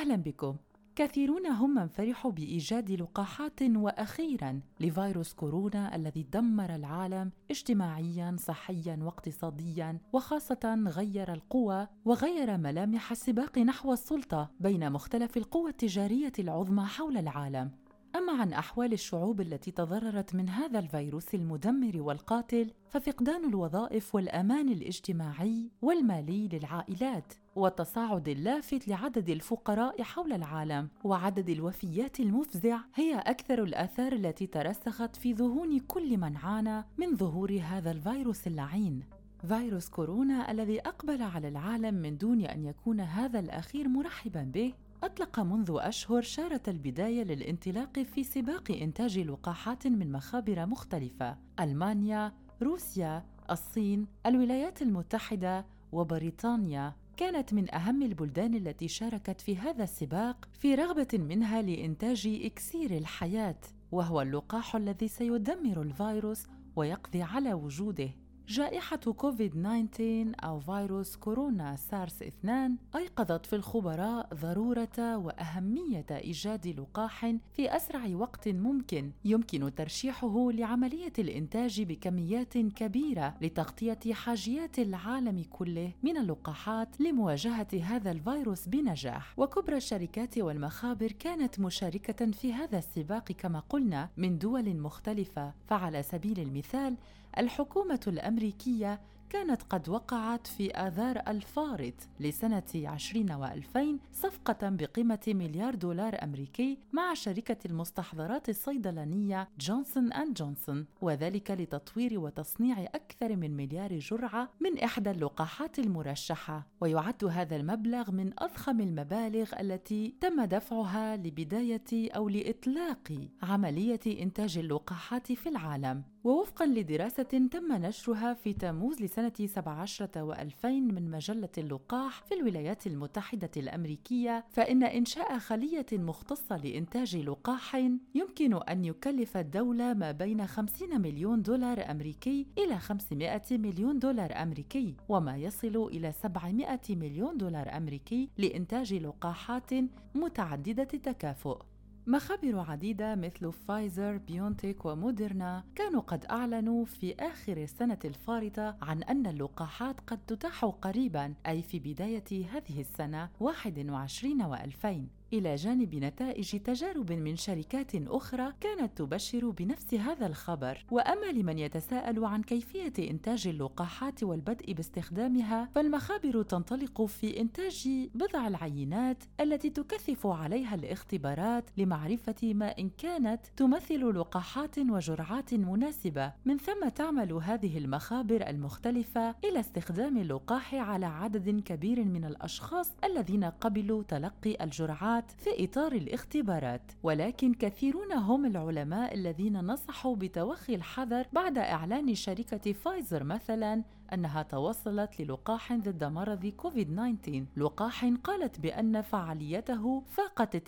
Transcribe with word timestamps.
أهلا 0.00 0.16
بكم. 0.16 0.56
كثيرون 0.96 1.46
هم 1.46 1.74
من 1.74 1.88
فرحوا 1.88 2.30
بإيجاد 2.30 2.90
لقاحات 2.90 3.62
وأخيرا 3.62 4.60
لفيروس 4.80 5.32
كورونا 5.32 5.96
الذي 5.96 6.22
دمر 6.22 6.74
العالم 6.74 7.30
اجتماعيا 7.50 8.36
صحيا 8.38 8.98
واقتصاديا 9.02 9.98
وخاصة 10.12 10.84
غير 10.86 11.32
القوى 11.32 11.86
وغير 12.04 12.56
ملامح 12.56 13.10
السباق 13.10 13.58
نحو 13.58 13.92
السلطة 13.92 14.50
بين 14.60 14.92
مختلف 14.92 15.36
القوى 15.36 15.70
التجارية 15.70 16.32
العظمى 16.38 16.84
حول 16.84 17.16
العالم. 17.16 17.70
أما 18.16 18.32
عن 18.32 18.52
أحوال 18.52 18.92
الشعوب 18.92 19.40
التي 19.40 19.70
تضررت 19.70 20.34
من 20.34 20.48
هذا 20.48 20.78
الفيروس 20.78 21.34
المدمر 21.34 22.02
والقاتل 22.02 22.70
ففقدان 22.88 23.44
الوظائف 23.48 24.14
والأمان 24.14 24.68
الاجتماعي 24.68 25.70
والمالي 25.82 26.48
للعائلات 26.48 27.34
والتصاعد 27.56 28.28
اللافت 28.28 28.88
لعدد 28.88 29.28
الفقراء 29.28 30.02
حول 30.02 30.32
العالم 30.32 30.88
وعدد 31.04 31.48
الوفيات 31.48 32.20
المفزع 32.20 32.78
هي 32.94 33.18
أكثر 33.18 33.62
الآثار 33.62 34.12
التي 34.12 34.46
ترسخت 34.46 35.16
في 35.16 35.32
ذهون 35.32 35.78
كل 35.78 36.18
من 36.18 36.36
عانى 36.36 36.84
من 36.98 37.16
ظهور 37.16 37.60
هذا 37.62 37.90
الفيروس 37.90 38.46
اللعين. 38.46 39.02
فيروس 39.48 39.88
كورونا 39.88 40.50
الذي 40.50 40.80
أقبل 40.80 41.22
على 41.22 41.48
العالم 41.48 41.94
من 41.94 42.18
دون 42.18 42.40
أن 42.40 42.64
يكون 42.64 43.00
هذا 43.00 43.40
الأخير 43.40 43.88
مرحبا 43.88 44.42
به 44.42 44.72
أطلق 45.02 45.40
منذ 45.40 45.76
أشهر 45.80 46.22
شارة 46.22 46.62
البداية 46.68 47.24
للانطلاق 47.24 47.98
في 47.98 48.24
سباق 48.24 48.70
إنتاج 48.70 49.18
لقاحات 49.18 49.86
من 49.86 50.12
مخابر 50.12 50.66
مختلفة 50.66 51.36
ألمانيا، 51.60 52.32
روسيا، 52.62 53.24
الصين، 53.50 54.06
الولايات 54.26 54.82
المتحدة 54.82 55.66
وبريطانيا. 55.92 56.94
كانت 57.20 57.54
من 57.54 57.74
أهم 57.74 58.02
البلدان 58.02 58.54
التي 58.54 58.88
شاركت 58.88 59.40
في 59.40 59.56
هذا 59.56 59.84
السباق 59.84 60.48
في 60.52 60.74
رغبة 60.74 61.08
منها 61.12 61.62
لإنتاج 61.62 62.40
إكسير 62.44 62.90
الحياة 62.90 63.60
وهو 63.92 64.20
اللقاح 64.20 64.76
الذي 64.76 65.08
سيدمر 65.08 65.82
الفيروس 65.82 66.46
ويقضي 66.76 67.22
على 67.22 67.54
وجوده. 67.54 68.10
جائحة 68.50 68.96
كوفيد 68.96 69.50
19 69.50 70.32
أو 70.44 70.60
فيروس 70.60 71.16
كورونا 71.16 71.76
سارس 71.76 72.22
2 72.22 72.76
أيقظت 72.96 73.46
في 73.46 73.56
الخبراء 73.56 74.28
ضرورة 74.34 75.16
وأهمية 75.16 76.06
إيجاد 76.10 76.66
لقاح 76.66 77.34
في 77.52 77.76
أسرع 77.76 78.06
وقت 78.14 78.48
ممكن 78.48 79.10
يمكن 79.24 79.74
ترشيحه 79.74 80.50
لعملية 80.50 81.12
الإنتاج 81.18 81.82
بكميات 81.82 82.58
كبيرة 82.58 83.34
لتغطية 83.40 84.12
حاجيات 84.12 84.78
العالم 84.78 85.44
كله 85.50 85.92
من 86.02 86.16
اللقاحات 86.16 87.00
لمواجهة 87.00 87.68
هذا 87.82 88.10
الفيروس 88.10 88.68
بنجاح. 88.68 89.34
وكبرى 89.38 89.76
الشركات 89.76 90.38
والمخابر 90.38 91.12
كانت 91.12 91.60
مشاركة 91.60 92.30
في 92.30 92.52
هذا 92.52 92.78
السباق 92.78 93.32
كما 93.32 93.60
قلنا 93.60 94.08
من 94.16 94.38
دول 94.38 94.76
مختلفة. 94.76 95.52
فعلى 95.68 96.02
سبيل 96.02 96.40
المثال 96.40 96.96
الحكومة 97.38 98.00
الأمريكية 98.06 99.00
كانت 99.30 99.62
قد 99.62 99.88
وقعت 99.88 100.46
في 100.46 100.70
آذار 100.70 101.22
الفارط 101.28 101.94
لسنة 102.20 102.62
20 102.74 103.46
و2000 103.46 103.78
صفقة 104.12 104.68
بقيمة 104.68 105.20
مليار 105.28 105.74
دولار 105.74 106.24
أمريكي 106.24 106.78
مع 106.92 107.14
شركة 107.14 107.56
المستحضرات 107.66 108.48
الصيدلانية 108.48 109.48
جونسون 109.60 110.12
أند 110.12 110.34
جونسون 110.34 110.86
وذلك 111.00 111.50
لتطوير 111.50 112.20
وتصنيع 112.20 112.82
أكثر 112.82 113.36
من 113.36 113.56
مليار 113.56 113.98
جرعة 113.98 114.48
من 114.60 114.78
إحدى 114.78 115.10
اللقاحات 115.10 115.78
المرشحة. 115.78 116.66
ويعد 116.80 117.24
هذا 117.24 117.56
المبلغ 117.56 118.10
من 118.10 118.32
أضخم 118.38 118.80
المبالغ 118.80 119.60
التي 119.60 120.14
تم 120.20 120.44
دفعها 120.44 121.16
لبداية 121.16 122.10
أو 122.16 122.28
لإطلاق 122.28 123.28
عملية 123.42 124.22
إنتاج 124.22 124.58
اللقاحات 124.58 125.32
في 125.32 125.48
العالم. 125.48 126.02
ووفقا 126.24 126.66
لدراسة 126.66 127.22
تم 127.22 127.72
نشرها 127.72 128.34
في 128.34 128.52
تموز 128.52 129.02
لسنة 129.02 129.32
17 129.46 130.06
و2000 130.06 130.64
من 130.66 131.10
مجلة 131.10 131.48
اللقاح 131.58 132.22
في 132.22 132.34
الولايات 132.34 132.86
المتحدة 132.86 133.50
الأمريكية 133.56 134.44
فإن 134.50 134.82
إنشاء 134.82 135.38
خلية 135.38 135.86
مختصة 135.92 136.56
لإنتاج 136.56 137.16
لقاح 137.16 137.76
يمكن 138.14 138.54
أن 138.68 138.84
يكلف 138.84 139.36
الدولة 139.36 139.94
ما 139.94 140.12
بين 140.12 140.46
50 140.46 141.00
مليون 141.00 141.42
دولار 141.42 141.90
أمريكي 141.90 142.46
إلى 142.58 142.78
500 142.78 143.42
مليون 143.50 143.98
دولار 143.98 144.42
أمريكي 144.42 144.94
وما 145.08 145.36
يصل 145.36 145.88
إلى 145.92 146.12
700 146.12 146.80
مليون 146.90 147.36
دولار 147.36 147.76
أمريكي 147.76 148.28
لإنتاج 148.38 148.94
لقاحات 148.94 149.70
متعددة 150.14 150.88
التكافؤ 150.94 151.62
مخابر 152.10 152.58
عديدة 152.58 153.14
مثل 153.14 153.52
فايزر، 153.52 154.16
بيونتيك 154.16 154.84
وموديرنا 154.84 155.64
كانوا 155.74 156.00
قد 156.00 156.24
أعلنوا 156.24 156.84
في 156.84 157.14
آخر 157.14 157.56
السنة 157.56 157.98
الفارطة 158.04 158.76
عن 158.82 159.02
أن 159.02 159.26
اللقاحات 159.26 160.00
قد 160.00 160.18
تتاح 160.26 160.64
قريباً 160.64 161.34
أي 161.46 161.62
في 161.62 161.78
بداية 161.78 162.46
هذه 162.52 162.80
السنة 162.80 163.28
21 163.40 164.56
و2000 164.56 165.19
إلى 165.32 165.54
جانب 165.54 165.94
نتائج 165.94 166.56
تجارب 166.56 167.12
من 167.12 167.36
شركات 167.36 167.92
أخرى 167.94 168.52
كانت 168.60 168.98
تبشر 168.98 169.50
بنفس 169.50 169.94
هذا 169.94 170.26
الخبر، 170.26 170.84
وأما 170.90 171.32
لمن 171.32 171.58
يتساءل 171.58 172.24
عن 172.24 172.42
كيفية 172.42 173.10
إنتاج 173.10 173.48
اللقاحات 173.48 174.22
والبدء 174.22 174.72
باستخدامها، 174.72 175.68
فالمخابر 175.74 176.42
تنطلق 176.42 177.02
في 177.02 177.40
إنتاج 177.40 177.88
بضع 178.14 178.48
العينات 178.48 179.24
التي 179.40 179.70
تكثف 179.70 180.26
عليها 180.26 180.74
الاختبارات 180.74 181.70
لمعرفة 181.76 182.54
ما 182.54 182.78
إن 182.78 182.90
كانت 182.98 183.40
تمثل 183.56 184.18
لقاحات 184.18 184.78
وجرعات 184.78 185.54
مناسبة، 185.54 186.32
من 186.44 186.58
ثم 186.58 186.88
تعمل 186.88 187.32
هذه 187.32 187.78
المخابر 187.78 188.48
المختلفة 188.48 189.34
إلى 189.44 189.60
استخدام 189.60 190.18
اللقاح 190.18 190.74
على 190.74 191.06
عدد 191.06 191.60
كبير 191.60 192.04
من 192.04 192.24
الأشخاص 192.24 192.92
الذين 193.04 193.44
قبلوا 193.44 194.02
تلقي 194.02 194.64
الجرعات 194.64 195.19
في 195.38 195.64
إطار 195.64 195.92
الاختبارات. 195.92 196.92
ولكن 197.02 197.54
كثيرون 197.54 198.12
هم 198.12 198.46
العلماء 198.46 199.14
الذين 199.14 199.60
نصحوا 199.60 200.16
بتوخي 200.16 200.74
الحذر 200.74 201.26
بعد 201.32 201.58
إعلان 201.58 202.14
شركة 202.14 202.72
فايزر 202.72 203.24
مثلا 203.24 203.82
أنها 204.14 204.42
توصلت 204.42 205.20
للقاح 205.20 205.72
ضد 205.72 206.04
مرض 206.04 206.46
كوفيد-19 206.46 207.30
لقاح 207.56 208.04
قالت 208.24 208.60
بأن 208.60 209.02
فعاليته 209.02 210.02
فاقت 210.08 210.56
90% 210.56 210.60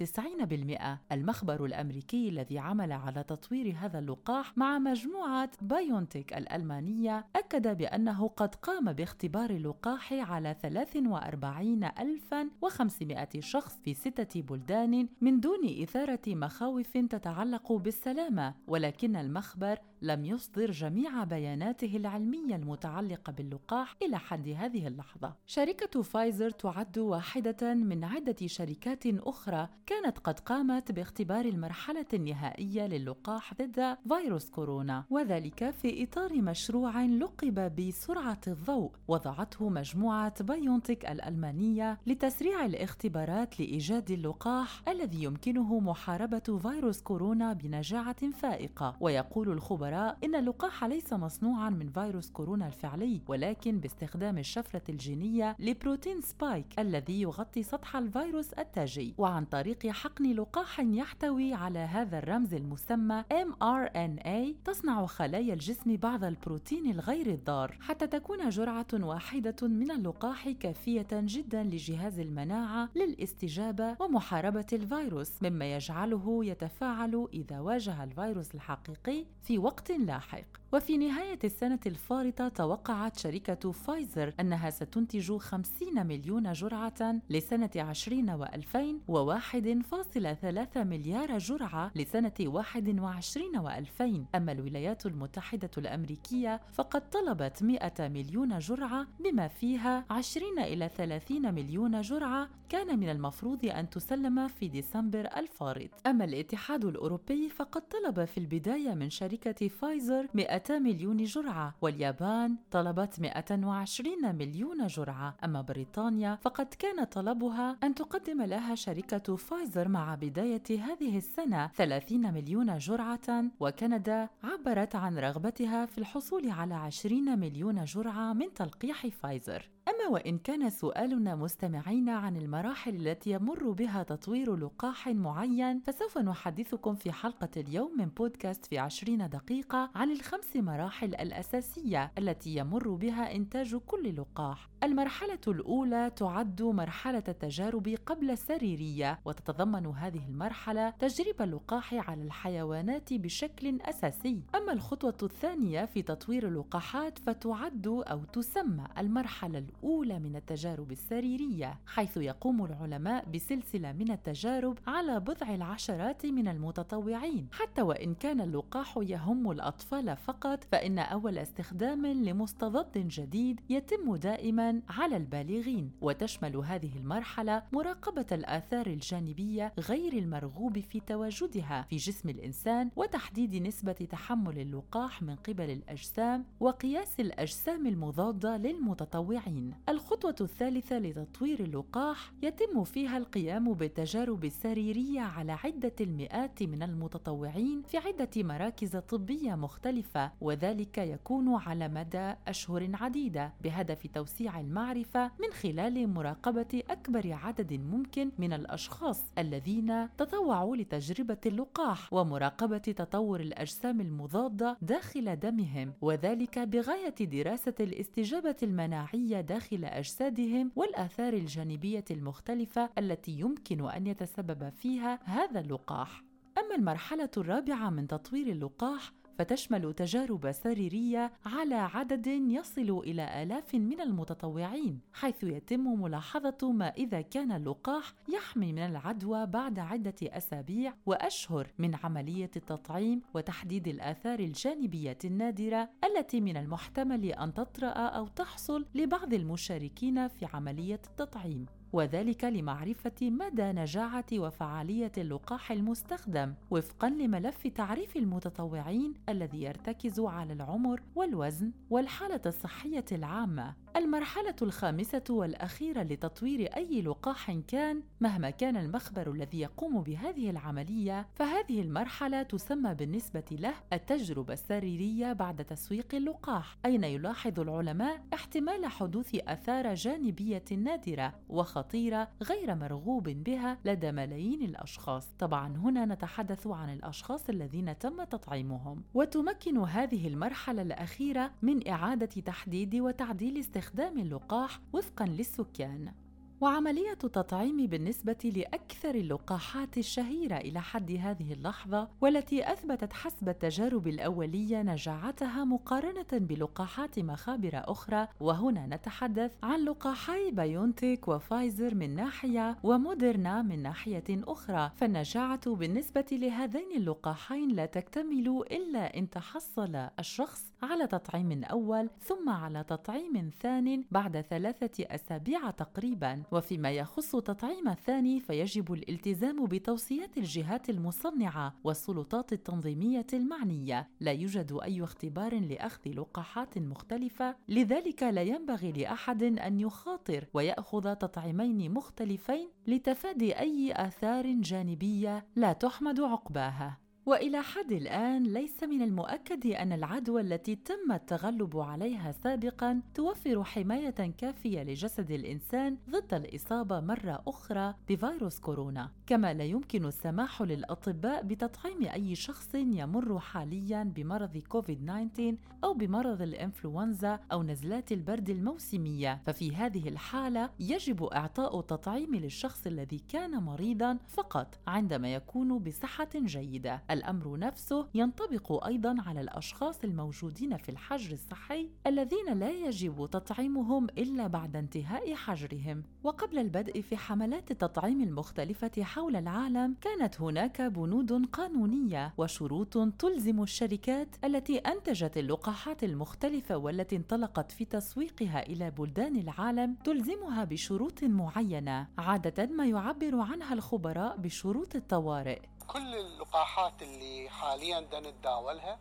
المخبر 1.13 1.65
الأمريكي 1.65 2.29
الذي 2.29 2.59
عمل 2.59 2.93
على 2.93 3.23
تطوير 3.23 3.75
هذا 3.79 3.99
اللقاح 3.99 4.59
مع 4.59 4.79
مجموعة 4.79 5.51
بايونتيك 5.63 6.37
الألمانية 6.37 7.27
أكد 7.37 7.79
بأنه 7.79 8.29
قد 8.29 8.55
قام 8.55 8.93
باختبار 8.93 9.51
اللقاح 9.51 10.13
على 10.13 10.57
43500 10.63 13.41
شخص 13.41 13.81
في 13.85 13.95
ستة 13.95 14.43
بلدان 14.43 15.09
من 15.21 15.41
دون 15.41 15.83
إثارة 15.83 16.21
مخاوف 16.27 16.93
تتعلق 16.93 17.73
بالسلامة. 17.73 18.55
ولكن 18.67 19.17
المخبر 19.17 19.79
لم 20.03 20.25
يصدر 20.25 20.71
جميع 20.71 21.25
بياناته 21.25 21.97
العلمية 21.97 22.57
المتعلقة 22.57 23.33
باللقاح 23.33 23.97
إلى 24.03 24.19
حد 24.19 24.49
هذه 24.49 24.87
اللحظة. 24.87 25.35
شركة 25.47 26.03
فايزر 26.03 26.51
تعد 26.51 26.99
واحدة 26.99 27.75
من 27.75 28.05
عدة 28.05 28.37
شركات 28.47 29.07
أخرى 29.07 29.69
كانت 29.87 30.19
قد 30.19 30.41
قامت 30.41 30.93
باختبار 30.93 31.45
المرحلة 31.45 32.07
النهائية 32.15 32.87
للقاح 32.87 33.55
ضد 33.55 33.97
فيروس 34.09 34.51
كورونا، 34.51 35.05
وذلك 35.11 35.71
في 35.71 36.05
إطار 36.05 36.43
مشروع 36.43 37.05
لقب 37.05 37.75
بسرعة 37.77 38.41
الضوء، 38.47 38.91
وضعته 39.09 39.69
مجموعة 39.69 40.45
بايونتيك 40.45 41.07
الألمانية 41.07 41.99
لتسريع 42.07 42.65
الاختبارات 42.65 43.61
لإيجاد 43.61 44.11
اللقاح 44.11 44.89
الذي 44.89 45.23
يمكنه 45.23 45.81
محاربة 45.81 46.59
فيروس 46.62 47.03
كورونا 47.03 47.53
بنجاعة 47.53 48.31
فائقة، 48.31 48.97
ويقول 49.00 49.53
الخبراء 49.53 49.92
إن 49.93 50.35
اللقاح 50.35 50.85
ليس 50.85 51.12
مصنوعا 51.12 51.71
من 51.71 51.89
فيروس 51.91 52.31
كورونا 52.31 52.67
الفعلي، 52.67 53.21
ولكن 53.29 53.79
باستخدام 53.79 54.39
الشفرة 54.39 54.83
الجينية 54.89 55.56
لبروتين 55.59 56.21
سبايك 56.21 56.67
الذي 56.79 57.21
يغطي 57.21 57.62
سطح 57.62 57.97
الفيروس 57.97 58.53
التاجي. 58.53 59.15
وعن 59.19 59.44
طريق 59.44 59.87
حقن 59.87 60.33
لقاح 60.33 60.81
يحتوي 60.81 61.55
على 61.55 61.79
هذا 61.79 62.19
الرمز 62.19 62.55
المسمى 62.55 63.25
mRNA 63.33 64.65
تصنع 64.65 65.06
خلايا 65.06 65.55
الجسم 65.55 65.97
بعض 65.97 66.25
البروتين 66.25 66.91
الغير 66.91 67.27
الضار. 67.27 67.79
حتى 67.81 68.06
تكون 68.06 68.49
جرعة 68.49 68.87
واحدة 68.93 69.56
من 69.62 69.91
اللقاح 69.91 70.49
كافية 70.50 71.06
جدا 71.12 71.62
لجهاز 71.62 72.19
المناعة 72.19 72.88
للاستجابة 72.97 73.97
ومحاربة 74.00 74.67
الفيروس 74.73 75.43
مما 75.43 75.75
يجعله 75.77 76.45
يتفاعل 76.45 77.29
إذا 77.33 77.61
واجه 77.61 78.05
الفيروس 78.05 78.55
الحقيقي 78.55 79.25
في 79.43 79.59
وقت 79.59 79.81
وقت 79.82 79.90
لاحق. 79.90 80.62
وفي 80.75 80.99
نهاية 80.99 81.39
السنة 81.45 81.79
الفارطة 81.87 82.49
توقعت 82.49 83.19
شركة 83.19 83.73
فايزر 83.73 84.35
أنها 84.41 84.71
ستنتج 84.71 85.37
50 85.37 86.07
مليون 86.07 86.53
جرعة 86.53 87.21
لسنة 87.31 87.71
20 87.77 88.45
و2000 88.45 88.79
و1.3 89.09 90.77
مليار 90.77 91.39
جرعة 91.39 91.93
لسنة 91.95 92.33
21 92.41 93.45
و2000 93.69 94.03
أما 94.35 94.53
الولايات 94.53 95.07
المتحدة 95.07 95.71
الأمريكية 95.79 96.61
فقد 96.73 97.11
طلبت 97.11 97.63
100 97.63 97.93
مليون 98.01 98.59
جرعة 98.59 99.07
بما 99.21 99.49
فيها 99.49 100.05
20 100.11 100.59
إلى 100.59 100.89
30 100.89 101.55
مليون 101.55 102.01
جرعة 102.01 102.49
كان 102.69 102.99
من 102.99 103.09
المفروض 103.09 103.65
أن 103.67 103.91
تسلم 103.91 104.49
في 104.49 104.69
ديسمبر 104.69 105.29
الفارط. 105.37 105.91
أما 106.07 106.25
الاتحاد 106.25 106.85
الأوروبي 106.85 107.49
فقد 107.49 107.83
طلب 107.89 108.25
في 108.25 108.39
البداية 108.39 108.95
من 108.95 109.11
شركة 109.11 109.69
فايزر 109.69 110.27
200 110.35 110.62
مليون 110.70 111.17
جرعة 111.17 111.75
واليابان 111.81 112.56
طلبت 112.70 113.20
120 113.20 114.35
مليون 114.35 114.87
جرعة. 114.87 115.37
أما 115.44 115.61
بريطانيا 115.61 116.38
فقد 116.43 116.67
كان 116.67 117.05
طلبها 117.05 117.76
أن 117.82 117.94
تقدم 117.94 118.43
لها 118.43 118.75
شركة 118.75 119.37
فايزر 119.37 119.88
مع 119.88 120.14
بداية 120.14 120.62
هذه 120.70 121.17
السنة 121.17 121.70
30 121.76 122.35
مليون 122.35 122.79
جرعة 122.79 123.44
وكندا 123.61 124.29
عبرت 124.44 124.94
عن 124.94 125.19
رغبتها 125.19 125.87
في 125.87 125.99
الحصول 125.99 126.50
على 126.50 126.75
20 126.75 127.38
مليون 127.38 127.85
جرعة 127.85 128.32
من 128.32 128.55
تلقيح 128.55 129.06
فايزر. 129.06 129.69
أما 129.93 130.09
وإن 130.09 130.39
كان 130.39 130.71
سؤالنا 130.71 131.35
مستمعين 131.35 132.09
عن 132.09 132.37
المراحل 132.37 133.06
التي 133.09 133.31
يمر 133.31 133.71
بها 133.71 134.03
تطوير 134.03 134.56
لقاح 134.56 135.09
معين 135.09 135.81
فسوف 135.81 136.19
نحدثكم 136.19 136.94
في 136.94 137.12
حلقة 137.12 137.49
اليوم 137.56 137.97
من 137.99 138.05
بودكاست 138.05 138.67
في 138.67 138.79
عشرين 138.79 139.29
دقيقة 139.29 139.91
عن 139.94 140.11
الخمس 140.11 140.56
مراحل 140.56 141.15
الأساسية 141.15 142.12
التي 142.19 142.56
يمر 142.56 142.89
بها 142.89 143.37
إنتاج 143.37 143.77
كل 143.77 144.17
لقاح. 144.17 144.69
المرحلة 144.83 145.39
الأولى 145.49 146.11
تعد 146.17 146.62
مرحلة 146.62 147.25
التجارب 147.29 147.97
قبل 148.06 148.31
السريرية 148.31 149.19
وتتضمن 149.25 149.87
هذه 149.87 150.27
المرحلة 150.29 150.91
تجربة 150.91 151.45
اللقاح 151.45 151.95
على 152.11 152.23
الحيوانات 152.23 153.12
بشكل 153.12 153.81
أساسي. 153.81 154.43
أما 154.55 154.73
الخطوة 154.73 155.17
الثانية 155.23 155.85
في 155.85 156.03
تطوير 156.03 156.49
اللقاحات 156.49 157.19
فتعد 157.19 157.87
أو 157.87 158.25
تسمى 158.25 158.85
المرحلة 158.99 159.59
الأولى 159.59 159.81
من 159.84 160.37
التجارب 160.37 160.93
السريرية 160.93 161.79
حيث 161.87 162.17
يقوم 162.17 162.64
العلماء 162.64 163.25
بسلسلة 163.34 163.93
من 163.93 164.11
التجارب 164.11 164.79
على 164.87 165.20
بضع 165.20 165.55
العشرات 165.55 166.26
من 166.26 166.49
المتطوعين 166.49 167.49
حتى 167.52 167.82
وإن 167.82 168.14
كان 168.14 168.40
اللقاح 168.40 168.99
يهم 169.02 169.50
الأطفال 169.50 170.17
فقط 170.17 170.64
فإن 170.64 170.99
أول 170.99 171.38
استخدام 171.38 172.06
لمستضد 172.06 172.99
جديد 172.99 173.61
يتم 173.70 174.17
دائما 174.17 174.82
على 174.88 175.17
البالغين 175.17 175.90
وتشمل 176.00 176.56
هذه 176.56 176.96
المرحلة 176.96 177.62
مراقبة 177.73 178.26
الآثار 178.32 178.87
الجانبية 178.87 179.73
غير 179.78 180.12
المرغوب 180.12 180.78
في 180.78 181.00
تواجدها 181.00 181.87
في 181.90 181.96
جسم 181.96 182.28
الإنسان 182.28 182.90
وتحديد 182.96 183.55
نسبة 183.55 183.93
تحمل 183.93 184.58
اللقاح 184.58 185.23
من 185.23 185.37
قبل 185.37 185.70
الأجسام 185.70 186.44
وقياس 186.61 187.20
الأجسام 187.20 187.87
المضادة 187.87 188.56
للمتطوعين. 188.56 189.72
الخطوة 189.89 190.35
الثالثة 190.41 190.99
لتطوير 190.99 191.61
اللقاح 191.61 192.33
يتم 192.43 192.85
فيها 192.85 193.19
القيام 193.19 193.73
بالتجارب 193.73 194.45
السريرية 194.45 195.21
على 195.21 195.53
عدة 195.53 195.93
المئات 196.01 196.63
من 196.63 196.83
المتطوعين 196.83 197.83
في 197.83 197.99
عدة 197.99 198.31
مراكز 198.37 198.97
طبية 198.97 199.55
مختلفة 199.55 200.33
وذلك 200.41 200.99
يكون 200.99 201.55
على 201.55 201.89
مدى 201.89 202.35
أشهر 202.49 202.91
عديدة 202.95 203.53
بهدف 203.63 204.07
توسيع 204.07 204.61
المعرفة 204.61 205.25
من 205.25 205.53
خلال 205.53 206.09
مراقبة 206.09 206.83
أكبر 206.91 207.33
عدد 207.33 207.73
ممكن 207.73 208.31
من 208.39 208.53
الأشخاص 208.53 209.33
الذين 209.39 210.09
تطوعوا 210.17 210.77
لتجربة 210.77 211.39
اللقاح 211.47 212.13
ومراقبة 212.13 212.79
تطور 212.79 213.41
الأجسام 213.41 214.01
المضادة 214.01 214.77
داخل 214.83 215.37
دمهم 215.37 215.93
وذلك 216.01 216.59
بغاية 216.59 217.15
دراسة 217.21 217.75
الاستجابة 217.81 218.57
المناعية 218.63 219.41
داخل 219.41 219.62
أجسادهم 219.99 220.73
والآثار 220.76 221.32
الجانبية 221.32 222.05
المختلفة 222.11 222.91
التي 222.99 223.32
يمكن 223.32 223.91
أن 223.91 224.06
يتسبب 224.06 224.69
فيها 224.69 225.19
هذا 225.25 225.61
اللقاح. 225.61 226.23
أما 226.59 226.75
المرحلة 226.75 227.31
الرابعة 227.37 227.91
من 227.91 228.06
تطوير 228.06 228.47
اللقاح 228.47 229.12
فتشمل 229.38 229.93
تجارب 229.93 230.52
سريرية 230.52 231.32
على 231.46 231.75
عدد 231.75 232.26
يصل 232.26 233.00
إلى 233.05 233.43
آلاف 233.43 233.75
من 233.75 234.00
المتطوعين 234.00 235.00
حيث 235.12 235.44
يتم 235.44 236.02
ملاحظة 236.02 236.73
ما 236.73 236.88
إذا 236.88 237.20
كان 237.20 237.52
اللقاح 237.52 238.14
يحمي 238.29 238.73
من 238.73 238.79
العدوى 238.79 239.46
بعد 239.46 239.79
عدة 239.79 240.14
أسابيع 240.23 240.94
وأشهر 241.06 241.69
من 241.79 241.94
عملية 241.94 242.50
التطعيم 242.56 243.23
وتحديد 243.34 243.88
الآثار 243.88 244.38
الجانبية 244.38 245.19
النادرة 245.25 245.88
التي 246.05 246.40
من 246.40 246.56
المحتمل 246.56 247.25
أن 247.25 247.55
تطرأ 247.55 247.88
أو 247.88 248.26
تحصل 248.26 248.87
لبعض 248.94 249.35
المشاركين 249.35 250.28
في 250.28 250.46
عملية 250.55 251.00
التطعيم. 251.08 251.67
وذلك 251.93 252.44
لمعرفة 252.44 253.12
مدى 253.23 253.62
نجاعة 253.73 254.25
وفعالية 254.33 255.12
اللقاح 255.19 255.73
المستخدم 255.73 256.55
وفقا 256.71 257.09
لملف 257.11 257.67
تعريف 257.67 258.17
المتطوعين 258.17 259.15
الذي 259.29 259.62
يرتكز 259.62 260.21
على 260.21 260.53
العمر 260.53 261.00
والوزن 261.15 261.73
والحالة 261.91 262.41
الصحية 262.47 263.05
العامة. 263.12 263.75
المرحلة 263.97 264.55
الخامسة 264.62 265.25
والأخيرة 265.31 266.03
لتطوير 266.03 266.77
أي 266.77 267.03
لقاح 267.03 267.53
كان 267.69 268.03
مهما 268.21 268.50
كان 268.50 268.77
المخبر 268.77 269.31
الذي 269.31 269.61
يقوم 269.61 270.03
بهذه 270.03 270.50
العملية 270.50 271.29
فهذه 271.35 271.83
المرحلة 271.83 272.43
تسمى 272.43 272.94
بالنسبة 272.94 273.44
له 273.50 273.75
التجربة 273.93 274.53
السريرية 274.53 275.33
بعد 275.33 275.65
تسويق 275.65 276.15
اللقاح 276.15 276.79
أين 276.87 277.05
يلاحظ 277.05 277.61
العلماء 277.61 278.23
احتمال 278.35 278.87
حدوث 278.87 279.35
آثار 279.35 279.95
جانبية 279.95 280.65
نادرة 280.79 281.35
وخطيرة 281.49 282.29
غير 282.43 282.75
مرغوب 282.75 283.29
بها 283.29 283.79
لدى 283.85 284.12
ملايين 284.12 284.62
الأشخاص. 284.62 285.29
طبعا 285.38 285.77
هنا 285.77 286.05
نتحدث 286.05 286.67
عن 286.67 286.93
الأشخاص 286.93 287.49
الذين 287.49 287.99
تم 287.99 288.25
تطعيمهم. 288.25 289.03
وتمكن 289.15 289.79
هذه 289.79 290.29
المرحلة 290.29 290.83
الأخيرة 290.83 291.50
من 291.62 291.88
إعادة 291.88 292.27
تحديد 292.27 292.95
وتعديل 292.95 293.59
استخدام 293.59 293.81
استخدام 293.82 294.19
اللقاح 294.19 294.81
وفقا 294.93 295.26
للسكان. 295.26 296.12
وعملية 296.61 297.19
التطعيم 297.25 297.87
بالنسبة 297.87 298.52
لأكثر 298.56 299.14
اللقاحات 299.14 299.99
الشهيرة 299.99 300.56
إلى 300.56 300.81
حد 300.81 301.11
هذه 301.11 301.52
اللحظة 301.52 302.09
والتي 302.21 302.73
أثبتت 302.73 303.12
حسب 303.12 303.49
التجارب 303.49 304.09
الأولية 304.09 304.83
نجاعتها 304.83 305.64
مقارنة 305.64 306.26
بلقاحات 306.33 307.18
مخابر 307.18 307.71
أخرى. 307.75 308.28
وهنا 308.40 308.87
نتحدث 308.87 309.52
عن 309.62 309.85
لقاحي 309.85 310.50
بايونتيك 310.50 311.28
وفايزر 311.28 311.95
من 311.95 312.16
ناحية 312.16 312.78
وموديرنا 312.83 313.62
من 313.62 313.83
ناحية 313.83 314.25
أخرى. 314.30 314.90
فالنجاعة 314.97 315.75
بالنسبة 315.75 316.26
لهذين 316.33 316.97
اللقاحين 316.97 317.68
لا 317.68 317.87
تكتمل 317.87 318.64
إلا 318.71 319.18
إن 319.18 319.30
تحصل 319.30 320.09
الشخص 320.18 320.72
على 320.83 321.07
تطعيم 321.07 321.65
أول 321.65 322.11
ثم 322.21 322.49
على 322.49 322.85
تطعيم 322.85 323.51
ثان 323.61 324.05
بعد 324.11 324.41
ثلاثة 324.41 325.05
أسابيع 325.15 325.71
تقريبا. 325.71 326.43
وفيما 326.53 326.91
يخص 326.91 327.37
تطعيم 327.37 327.89
الثاني 327.89 328.41
فيجب 328.41 328.93
الالتزام 328.93 329.67
بتوصيات 329.67 330.39
الجهات 330.39 330.91
المصنعة 330.91 331.75
والسلطات 331.85 332.53
التنظيمية 332.53 333.27
المعنية. 333.33 334.09
لا 334.21 334.33
يوجد 334.33 334.79
أي 334.83 335.05
اختبار 335.05 335.61
لأخذ 335.61 336.11
لقاحات 336.11 336.79
مختلفة. 336.79 337.57
لذلك 337.69 338.23
لا 338.23 338.43
ينبغي 338.43 338.93
لأحد 338.93 339.43
أن 339.43 339.81
يخاطر 339.81 340.47
ويأخذ 340.55 341.15
تطعيمين 341.15 341.95
مختلفين 341.95 342.69
لتفادي 342.87 343.59
أي 343.59 343.93
آثار 343.93 344.47
جانبية 344.53 345.47
لا 345.57 345.73
تحمد 345.73 346.21
عقباها. 346.21 347.01
وإلى 347.26 347.62
حد 347.62 347.93
الآن 347.93 348.43
ليس 348.43 348.83
من 348.83 349.02
المؤكد 349.02 349.67
أن 349.67 349.93
العدوى 349.93 350.41
التي 350.41 350.76
تم 350.76 351.12
التغلب 351.12 351.76
عليها 351.79 352.33
سابقا 352.33 353.00
توفر 353.14 353.64
حماية 353.64 354.31
كافية 354.38 354.83
لجسد 354.83 355.31
الإنسان 355.31 355.97
ضد 356.11 356.35
الإصابة 356.35 357.00
مرة 357.00 357.43
أخرى 357.47 357.95
بفيروس 358.09 358.61
كورونا. 358.61 359.11
كما 359.26 359.55
لا 359.55 359.64
يمكن 359.64 360.07
السماح 360.07 360.62
للأطباء 360.62 361.43
بتطعيم 361.43 362.02
أي 362.02 362.35
شخص 362.35 362.75
يمر 362.75 363.38
حاليا 363.38 364.02
بمرض 364.02 364.59
كوفيد 364.59 365.05
19 365.05 365.57
أو 365.85 365.95
بمرض 365.95 366.43
الإنفلونزا 366.43 367.41
أو 367.52 367.62
نزلات 367.62 368.12
البرد 368.12 368.50
الموسمية. 368.50 369.41
ففي 369.47 369.76
هذه 369.76 370.09
الحالة 370.09 370.71
يجب 370.81 371.25
إعطاء 371.25 371.81
التطعيم 371.81 372.35
للشخص 372.35 372.87
الذي 372.87 373.19
كان 373.19 373.50
مريضا 373.62 374.19
فقط 374.29 374.79
عندما 374.87 375.35
يكون 375.35 375.79
بصحة 375.79 376.29
جيدة. 376.35 377.02
الأمر 377.12 377.59
نفسه 377.59 378.07
ينطبق 378.14 378.87
أيضا 378.87 379.16
على 379.26 379.40
الأشخاص 379.40 380.04
الموجودين 380.04 380.76
في 380.76 380.88
الحجر 380.88 381.33
الصحي 381.33 381.90
الذين 382.07 382.59
لا 382.59 382.71
يجب 382.71 383.28
تطعيمهم 383.33 384.07
إلا 384.19 384.47
بعد 384.47 384.76
انتهاء 384.76 385.35
حجرهم. 385.35 386.02
وقبل 386.25 386.59
البدء 386.59 387.00
في 387.00 387.16
حملات 387.16 387.71
التطعيم 387.71 388.21
المختلفة 388.23 389.02
حول 389.02 389.37
العالم 389.37 389.97
كانت 390.00 390.40
هناك 390.40 390.83
بنود 390.83 391.47
قانونية 391.47 392.35
وشروط 392.38 392.99
تلزم 393.19 393.62
الشركات 393.62 394.28
التي 394.45 394.78
أنتجت 394.78 395.38
اللقاحات 395.38 396.04
المختلفة 396.04 396.76
والتي 396.76 397.16
انطلقت 397.16 397.73
في 397.73 397.85
تسويقها 397.85 398.66
إلى 398.66 398.90
بلدان 398.90 399.37
العالم 399.37 399.95
تلزمها 400.04 400.64
بشروط 400.64 401.25
معينة. 401.25 402.09
عادة 402.19 402.66
ما 402.66 402.87
يعبر 402.87 403.40
عنها 403.40 403.75
الخبراء 403.75 404.37
بشروط 404.37 404.97
الطوارئ. 404.97 405.61
كل 405.89 406.15
اللقاحات 406.17 407.03
اللي 407.03 407.51
حاليا 407.51 408.01
نتداولها 408.01 408.99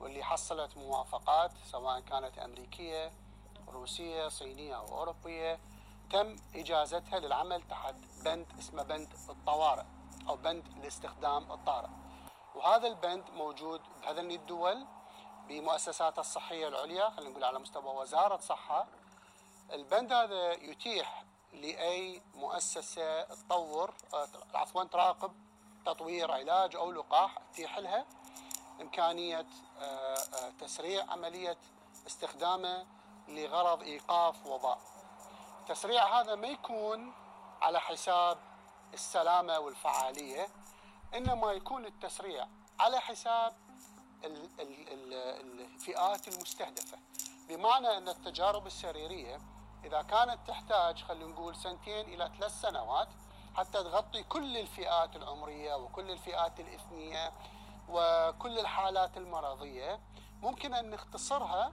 واللي 0.00 0.24
حصلت 0.24 0.76
موافقات 0.76 1.50
سواء 1.64 2.00
كانت 2.00 2.38
أمريكية 2.38 3.12
روسية 3.68 4.28
صينية 4.28 4.76
أو 4.76 4.98
أوروبية 4.98 5.58
تم 6.10 6.36
إجازتها 6.54 7.18
للعمل 7.18 7.62
تحت 7.62 7.94
بند 8.24 8.46
اسمه 8.58 8.82
بند 8.82 9.08
الطوارئ 9.28 9.84
أو 10.28 10.36
بند 10.36 10.66
الاستخدام 10.76 11.52
الطارئ. 11.52 11.88
وهذا 12.54 12.88
البند 12.88 13.24
موجود 13.30 13.80
بهذين 14.02 14.30
الدول 14.30 14.86
بمؤسساتها 15.48 16.20
الصحية 16.20 16.68
العليا 16.68 17.10
خلينا 17.10 17.30
نقول 17.30 17.44
على 17.44 17.58
مستوى 17.58 17.94
وزارة 17.96 18.36
صحة 18.36 18.86
البند 19.72 20.12
هذا 20.12 20.52
يتيح 20.52 21.24
لأي 21.52 22.22
مؤسسة 22.34 23.22
تطور 23.22 23.94
عفوا 24.54 24.84
تراقب 24.84 25.32
تطوير 25.86 26.32
علاج 26.32 26.76
أو 26.76 26.92
لقاح 26.92 27.38
تتيح 27.52 27.78
لها 27.78 28.06
إمكانية 28.80 29.46
آه، 29.78 29.82
آه، 29.82 30.50
تسريع 30.60 31.12
عملية 31.12 31.56
استخدامه 32.06 32.86
لغرض 33.28 33.82
إيقاف 33.82 34.46
وباء 34.46 34.78
التسريع 35.60 36.20
هذا 36.20 36.34
ما 36.34 36.48
يكون 36.48 37.12
على 37.62 37.80
حساب 37.80 38.38
السلامة 38.94 39.58
والفعالية 39.58 40.48
إنما 41.14 41.52
يكون 41.52 41.86
التسريع 41.86 42.46
على 42.80 43.00
حساب 43.00 43.56
الفئات 44.88 46.28
المستهدفة. 46.28 46.98
بمعنى 47.48 47.96
أن 47.96 48.08
التجارب 48.08 48.66
السريرية 48.66 49.40
إذا 49.84 50.02
كانت 50.02 50.38
تحتاج 50.46 51.02
خلينا 51.02 51.26
نقول 51.26 51.56
سنتين 51.56 52.14
إلى 52.14 52.32
ثلاث 52.38 52.60
سنوات 52.60 53.08
حتى 53.58 53.82
تغطي 53.82 54.22
كل 54.22 54.56
الفئات 54.56 55.16
العمرية 55.16 55.74
وكل 55.74 56.10
الفئات 56.10 56.60
الإثنية 56.60 57.32
وكل 57.88 58.58
الحالات 58.58 59.16
المرضية. 59.16 60.00
ممكن 60.42 60.74
أن 60.74 60.90
نختصرها 60.90 61.72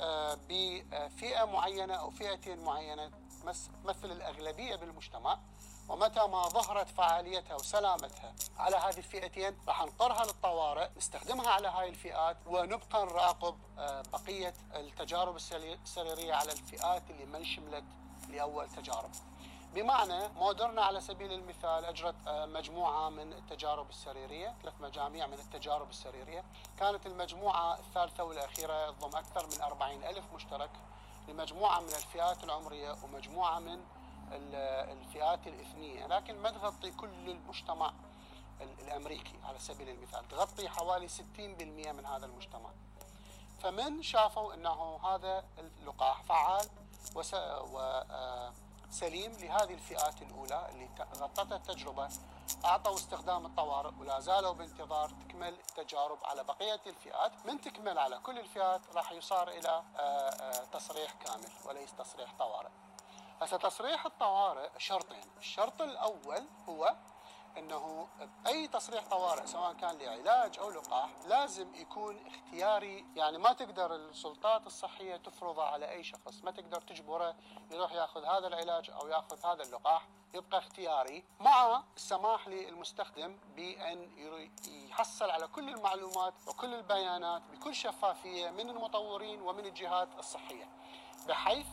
آه، 0.00 0.38
بفئة 0.48 1.44
معينة 1.44 1.94
أو 1.94 2.10
فئتين 2.10 2.64
معينة 2.64 3.10
تمثل 3.84 4.12
الأغلبية 4.12 4.76
بالمجتمع. 4.76 5.38
ومتى 5.88 6.20
ما 6.26 6.48
ظهرت 6.48 6.88
فعاليتها 6.88 7.54
وسلامتها 7.54 8.34
على 8.58 8.76
هذه 8.76 8.98
الفئتين 8.98 9.58
راح 9.68 9.82
نطرها 9.82 10.24
للطوارئ 10.24 10.88
نستخدمها 10.96 11.48
على 11.50 11.68
هاي 11.68 11.88
الفئات 11.88 12.36
ونبقى 12.46 13.06
نراقب 13.06 13.58
آه، 13.78 14.02
بقية 14.12 14.54
التجارب 14.74 15.36
السريرية 15.36 16.34
على 16.34 16.52
الفئات 16.52 17.02
اللي 17.10 17.24
ما 17.26 17.38
انشملت 17.38 17.84
لأول 18.28 18.68
تجارب. 18.68 19.10
بمعنى 19.74 20.28
مودرنا 20.28 20.82
على 20.82 21.00
سبيل 21.00 21.32
المثال 21.32 21.84
أجرت 21.84 22.14
آه، 22.26 22.46
مجموعة 22.46 23.08
من 23.08 23.32
التجارب 23.32 23.90
السريرية، 23.90 24.54
ثلاث 24.62 24.74
مجاميع 24.80 25.26
من 25.26 25.34
التجارب 25.34 25.90
السريرية، 25.90 26.44
كانت 26.78 27.06
المجموعة 27.06 27.78
الثالثة 27.78 28.24
والأخيرة 28.24 28.90
تضم 28.90 29.16
أكثر 29.16 29.46
من 29.46 29.62
40 29.62 30.04
ألف 30.04 30.24
مشترك. 30.34 30.70
لمجموعه 31.28 31.80
من 31.80 31.88
الفئات 31.88 32.44
العمرية 32.44 32.96
ومجموعة 33.04 33.58
من 33.58 33.84
الفئات 34.32 35.46
الإثنية، 35.46 36.06
لكن 36.06 36.38
ما 36.38 36.50
تغطي 36.50 36.90
كل 36.90 37.30
المجتمع 37.30 37.92
الأمريكي 38.60 39.34
على 39.44 39.58
سبيل 39.58 39.88
المثال، 39.88 40.28
تغطي 40.28 40.68
حوالي 40.68 41.08
60% 41.08 41.92
من 41.92 42.06
هذا 42.06 42.26
المجتمع. 42.26 42.70
فمن 43.62 44.02
شافوا 44.02 44.54
إنه 44.54 45.00
هذا 45.04 45.44
اللقاح 45.58 46.22
فعال 46.22 46.66
وس... 47.16 47.34
و... 47.34 48.00
سليم 48.90 49.32
لهذه 49.32 49.74
الفئات 49.74 50.22
الأولى 50.22 50.68
اللي 50.70 50.88
غطتها 51.16 51.56
التجربة 51.56 52.08
أعطوا 52.64 52.94
استخدام 52.94 53.46
الطوارئ 53.46 53.90
ولا 54.00 54.20
زالوا 54.20 54.52
بانتظار 54.52 55.10
تكمل 55.10 55.54
التجارب 55.54 56.18
على 56.24 56.44
بقية 56.44 56.80
الفئات. 56.86 57.46
من 57.46 57.60
تكمل 57.60 57.98
على 57.98 58.18
كل 58.18 58.38
الفئات 58.38 58.80
راح 58.94 59.12
يصار 59.12 59.48
إلى 59.48 59.68
آه، 59.68 60.00
آه، 60.00 60.64
تصريح 60.64 61.12
كامل 61.12 61.50
وليس 61.64 61.94
تصريح 61.94 62.34
طوارئ. 62.38 62.70
هسه 63.42 63.56
تصريح 63.56 64.06
الطوارئ 64.06 64.68
شرطين. 64.78 65.24
الشرط 65.38 65.82
الأول 65.82 66.46
هو 66.68 66.96
إنه 67.58 68.08
أي 68.46 68.68
تصريح 68.68 69.04
طوارئ 69.10 69.46
سواء 69.46 69.72
كان 69.72 69.98
لعلاج 69.98 70.58
أو 70.58 70.70
لقاح 70.70 71.10
لازم 71.26 71.74
يكون 71.74 72.26
اختياري. 72.26 73.06
يعني 73.16 73.38
ما 73.38 73.52
تقدر 73.52 73.94
السلطات 73.94 74.66
الصحية 74.66 75.16
تفرضه 75.16 75.64
على 75.64 75.90
أي 75.90 76.04
شخص. 76.04 76.44
ما 76.44 76.50
تقدر 76.50 76.80
تجبره 76.80 77.34
يروح 77.70 77.92
ياخذ 77.92 78.24
هذا 78.24 78.46
العلاج 78.46 78.90
أو 78.90 79.08
ياخذ 79.08 79.46
هذا 79.46 79.62
اللقاح. 79.62 80.08
يبقى 80.34 80.58
اختياري. 80.58 81.24
مع 81.40 81.82
السماح 81.96 82.48
للمستخدم 82.48 83.38
بأن 83.56 84.10
يحصل 84.90 85.30
على 85.30 85.46
كل 85.46 85.68
المعلومات 85.68 86.34
وكل 86.46 86.74
البيانات 86.74 87.42
بكل 87.52 87.74
شفافية 87.74 88.50
من 88.50 88.70
المطورين 88.70 89.42
ومن 89.42 89.66
الجهات 89.66 90.08
الصحية. 90.18 90.68
بحيث 91.28 91.66